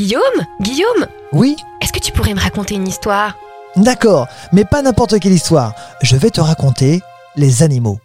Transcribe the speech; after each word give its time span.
Guillaume 0.00 0.46
Guillaume 0.62 1.06
Oui 1.30 1.56
Est-ce 1.82 1.92
que 1.92 1.98
tu 1.98 2.10
pourrais 2.10 2.32
me 2.32 2.40
raconter 2.40 2.74
une 2.74 2.88
histoire? 2.88 3.34
D'accord, 3.76 4.28
mais 4.50 4.64
pas 4.64 4.80
n'importe 4.80 5.20
quelle 5.20 5.34
histoire. 5.34 5.74
Je 6.00 6.16
vais 6.16 6.30
te 6.30 6.40
raconter 6.40 7.02
les 7.36 7.62
animaux. 7.62 7.98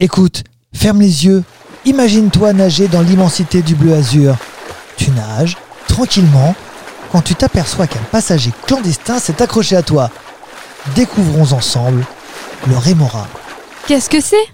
Écoute, 0.00 0.44
ferme 0.72 1.02
les 1.02 1.26
yeux. 1.26 1.44
Imagine-toi 1.84 2.54
nager 2.54 2.88
dans 2.88 3.02
l'immensité 3.02 3.60
du 3.60 3.74
bleu 3.74 3.92
azur. 3.92 4.36
Tu 4.96 5.10
nages 5.10 5.58
tranquillement 5.86 6.54
quand 7.12 7.20
tu 7.20 7.34
t'aperçois 7.34 7.86
qu'un 7.86 8.00
passager 8.10 8.52
clandestin 8.66 9.18
s'est 9.18 9.42
accroché 9.42 9.76
à 9.76 9.82
toi. 9.82 10.10
Découvrons 10.94 11.54
ensemble 11.54 12.06
le 12.66 12.78
rémora. 12.78 13.28
Qu'est-ce 13.86 14.08
que 14.08 14.22
c'est? 14.22 14.48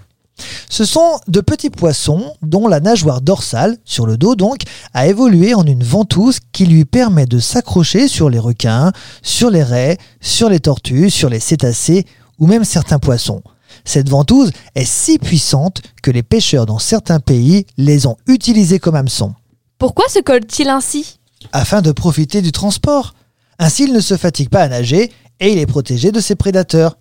Ce 0.69 0.85
sont 0.85 1.19
de 1.27 1.41
petits 1.41 1.69
poissons 1.69 2.33
dont 2.41 2.67
la 2.67 2.79
nageoire 2.79 3.21
dorsale, 3.21 3.77
sur 3.85 4.05
le 4.05 4.17
dos 4.17 4.35
donc, 4.35 4.61
a 4.93 5.07
évolué 5.07 5.53
en 5.53 5.63
une 5.63 5.83
ventouse 5.83 6.39
qui 6.51 6.65
lui 6.65 6.85
permet 6.85 7.25
de 7.25 7.39
s'accrocher 7.39 8.07
sur 8.07 8.29
les 8.29 8.39
requins, 8.39 8.91
sur 9.21 9.49
les 9.49 9.63
raies, 9.63 9.97
sur 10.21 10.49
les 10.49 10.59
tortues, 10.59 11.09
sur 11.09 11.29
les 11.29 11.39
cétacés 11.39 12.05
ou 12.39 12.47
même 12.47 12.65
certains 12.65 12.99
poissons. 12.99 13.41
Cette 13.83 14.09
ventouse 14.09 14.51
est 14.75 14.85
si 14.85 15.19
puissante 15.19 15.81
que 16.01 16.11
les 16.11 16.23
pêcheurs 16.23 16.65
dans 16.65 16.79
certains 16.79 17.19
pays 17.19 17.65
les 17.77 18.07
ont 18.07 18.17
utilisés 18.27 18.79
comme 18.79 18.95
hameçons, 18.95 19.33
Pourquoi 19.77 20.05
se 20.07 20.19
colle-t-il 20.19 20.69
ainsi? 20.69 21.19
Afin 21.51 21.81
de 21.81 21.91
profiter 21.91 22.41
du 22.41 22.51
transport. 22.51 23.13
Ainsi, 23.59 23.83
il 23.83 23.93
ne 23.93 23.99
se 23.99 24.17
fatigue 24.17 24.49
pas 24.49 24.61
à 24.63 24.67
nager 24.67 25.11
et 25.39 25.51
il 25.51 25.59
est 25.59 25.65
protégé 25.65 26.11
de 26.11 26.19
ses 26.19 26.35
prédateurs. 26.35 26.97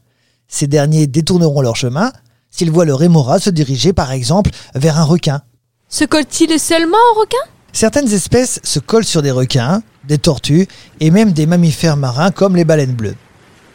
Ces 0.48 0.66
derniers 0.66 1.06
détourneront 1.06 1.62
leur 1.62 1.76
chemin 1.76 2.12
s'ils 2.54 2.70
voient 2.70 2.84
le 2.84 2.94
rémora 2.94 3.40
se 3.40 3.50
diriger 3.50 3.92
par 3.92 4.12
exemple 4.12 4.50
vers 4.74 4.98
un 4.98 5.04
requin. 5.04 5.42
Se 5.88 6.04
colle-t-il 6.04 6.58
seulement 6.60 6.96
aux 7.12 7.20
requins 7.20 7.50
Certaines 7.72 8.12
espèces 8.12 8.60
se 8.62 8.78
collent 8.78 9.04
sur 9.04 9.22
des 9.22 9.32
requins, 9.32 9.82
des 10.06 10.18
tortues 10.18 10.68
et 11.00 11.10
même 11.10 11.32
des 11.32 11.46
mammifères 11.46 11.96
marins 11.96 12.30
comme 12.30 12.54
les 12.54 12.64
baleines 12.64 12.94
bleues. 12.94 13.16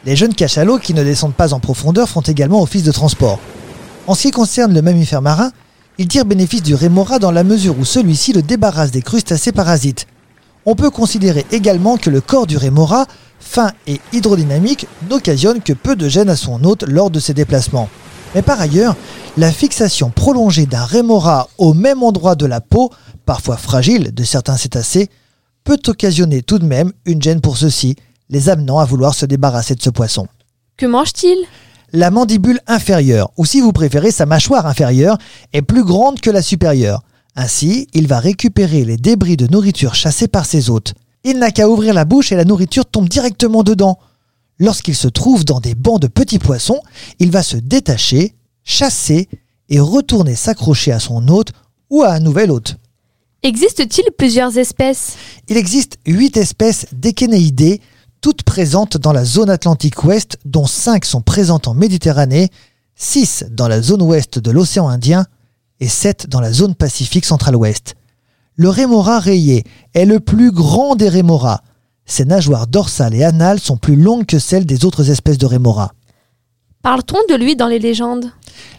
Les 0.06 0.16
jeunes 0.16 0.34
cachalots 0.34 0.78
qui 0.78 0.94
ne 0.94 1.04
descendent 1.04 1.34
pas 1.34 1.52
en 1.52 1.60
profondeur 1.60 2.08
font 2.08 2.22
également 2.22 2.62
office 2.62 2.82
de 2.82 2.92
transport. 2.92 3.38
En 4.06 4.14
ce 4.14 4.22
qui 4.22 4.30
concerne 4.30 4.72
le 4.72 4.80
mammifère 4.80 5.20
marin, 5.20 5.52
il 5.98 6.08
tire 6.08 6.24
bénéfice 6.24 6.62
du 6.62 6.74
rémora 6.74 7.18
dans 7.18 7.32
la 7.32 7.44
mesure 7.44 7.78
où 7.78 7.84
celui-ci 7.84 8.32
le 8.32 8.40
débarrasse 8.40 8.90
des 8.90 9.02
crustacés 9.02 9.52
parasites. 9.52 10.06
On 10.64 10.74
peut 10.74 10.88
considérer 10.88 11.44
également 11.52 11.98
que 11.98 12.08
le 12.08 12.22
corps 12.22 12.46
du 12.46 12.56
rémora, 12.56 13.04
fin 13.40 13.72
et 13.86 14.00
hydrodynamique, 14.14 14.86
n'occasionne 15.10 15.60
que 15.60 15.74
peu 15.74 15.96
de 15.96 16.08
gêne 16.08 16.30
à 16.30 16.36
son 16.36 16.64
hôte 16.64 16.84
lors 16.84 17.10
de 17.10 17.20
ses 17.20 17.34
déplacements. 17.34 17.90
Mais 18.34 18.42
par 18.42 18.60
ailleurs, 18.60 18.96
la 19.36 19.52
fixation 19.52 20.10
prolongée 20.10 20.66
d'un 20.66 20.84
rémora 20.84 21.48
au 21.58 21.74
même 21.74 22.02
endroit 22.02 22.34
de 22.34 22.46
la 22.46 22.60
peau, 22.60 22.90
parfois 23.26 23.56
fragile 23.56 24.12
de 24.14 24.24
certains 24.24 24.56
cétacés, 24.56 25.08
peut 25.64 25.80
occasionner 25.86 26.42
tout 26.42 26.58
de 26.58 26.64
même 26.64 26.92
une 27.04 27.22
gêne 27.22 27.40
pour 27.40 27.56
ceux-ci, 27.56 27.96
les 28.28 28.48
amenant 28.48 28.78
à 28.78 28.84
vouloir 28.84 29.14
se 29.14 29.26
débarrasser 29.26 29.74
de 29.74 29.82
ce 29.82 29.90
poisson. 29.90 30.26
Que 30.76 30.86
mange-t-il? 30.86 31.38
La 31.92 32.10
mandibule 32.10 32.60
inférieure, 32.68 33.30
ou 33.36 33.44
si 33.44 33.60
vous 33.60 33.72
préférez 33.72 34.12
sa 34.12 34.26
mâchoire 34.26 34.66
inférieure, 34.66 35.18
est 35.52 35.62
plus 35.62 35.84
grande 35.84 36.20
que 36.20 36.30
la 36.30 36.40
supérieure. 36.40 37.02
Ainsi, 37.34 37.88
il 37.94 38.06
va 38.06 38.20
récupérer 38.20 38.84
les 38.84 38.96
débris 38.96 39.36
de 39.36 39.48
nourriture 39.48 39.94
chassés 39.94 40.28
par 40.28 40.46
ses 40.46 40.70
hôtes. 40.70 40.94
Il 41.24 41.38
n'a 41.38 41.50
qu'à 41.50 41.68
ouvrir 41.68 41.94
la 41.94 42.04
bouche 42.04 42.32
et 42.32 42.36
la 42.36 42.44
nourriture 42.44 42.86
tombe 42.86 43.08
directement 43.08 43.62
dedans. 43.62 43.98
Lorsqu'il 44.60 44.94
se 44.94 45.08
trouve 45.08 45.44
dans 45.44 45.58
des 45.58 45.74
bancs 45.74 46.00
de 46.00 46.06
petits 46.06 46.38
poissons, 46.38 46.82
il 47.18 47.30
va 47.30 47.42
se 47.42 47.56
détacher, 47.56 48.34
chasser 48.62 49.28
et 49.70 49.80
retourner 49.80 50.36
s'accrocher 50.36 50.92
à 50.92 51.00
son 51.00 51.26
hôte 51.28 51.52
ou 51.88 52.02
à 52.02 52.12
un 52.12 52.20
nouvel 52.20 52.50
hôte. 52.50 52.76
Existe-t-il 53.42 54.12
plusieurs 54.12 54.58
espèces? 54.58 55.16
Il 55.48 55.56
existe 55.56 55.96
8 56.06 56.36
espèces 56.36 56.86
d'échénéidés, 56.92 57.80
toutes 58.20 58.42
présentes 58.42 58.98
dans 58.98 59.14
la 59.14 59.24
zone 59.24 59.48
Atlantique 59.48 60.04
Ouest, 60.04 60.36
dont 60.44 60.66
5 60.66 61.06
sont 61.06 61.22
présentes 61.22 61.66
en 61.66 61.72
Méditerranée, 61.72 62.50
6 62.96 63.46
dans 63.50 63.66
la 63.66 63.80
zone 63.80 64.02
ouest 64.02 64.38
de 64.38 64.50
l'océan 64.50 64.88
Indien 64.88 65.24
et 65.80 65.88
7 65.88 66.28
dans 66.28 66.40
la 66.40 66.52
zone 66.52 66.74
Pacifique 66.74 67.24
central-ouest. 67.24 67.94
Le 68.56 68.68
rémora 68.68 69.20
rayé 69.20 69.64
est 69.94 70.04
le 70.04 70.20
plus 70.20 70.52
grand 70.52 70.96
des 70.96 71.08
rémoras. 71.08 71.62
Ses 72.10 72.24
nageoires 72.24 72.66
dorsales 72.66 73.14
et 73.14 73.22
anales 73.22 73.60
sont 73.60 73.76
plus 73.76 73.94
longues 73.94 74.26
que 74.26 74.40
celles 74.40 74.66
des 74.66 74.84
autres 74.84 75.10
espèces 75.12 75.38
de 75.38 75.46
rémoras. 75.46 75.92
Parle-t-on 76.82 77.32
de 77.32 77.38
lui 77.38 77.54
dans 77.54 77.68
les 77.68 77.78
légendes? 77.78 78.32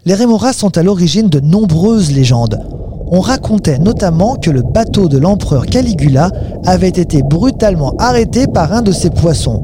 Les 0.03 0.15
rémoras 0.15 0.51
sont 0.51 0.77
à 0.77 0.83
l'origine 0.83 1.29
de 1.29 1.39
nombreuses 1.39 2.11
légendes. 2.11 2.59
On 3.07 3.21
racontait 3.21 3.79
notamment 3.79 4.35
que 4.35 4.49
le 4.49 4.63
bateau 4.63 5.07
de 5.07 5.17
l'empereur 5.17 5.65
Caligula 5.65 6.29
avait 6.65 6.89
été 6.89 7.23
brutalement 7.23 7.95
arrêté 7.99 8.47
par 8.47 8.73
un 8.73 8.81
de 8.81 8.91
ces 8.91 9.09
poissons. 9.09 9.63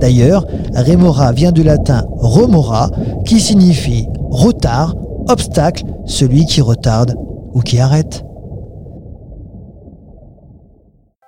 D'ailleurs, 0.00 0.46
rémora 0.72 1.32
vient 1.32 1.50
du 1.50 1.64
latin 1.64 2.04
remora, 2.18 2.88
qui 3.26 3.40
signifie 3.40 4.06
retard, 4.30 4.94
obstacle, 5.28 5.82
celui 6.06 6.46
qui 6.46 6.60
retarde 6.60 7.16
ou 7.52 7.62
qui 7.62 7.80
arrête. 7.80 8.22